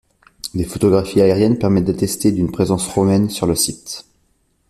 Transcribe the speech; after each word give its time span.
Des 0.55 0.63
photographies 0.63 1.21
aériennes 1.21 1.59
permettent 1.59 1.85
d'attester 1.85 2.31
d'une 2.31 2.51
présence 2.51 2.87
romaine 2.87 3.29
sur 3.29 3.45
le 3.45 3.53
site. 3.53 4.05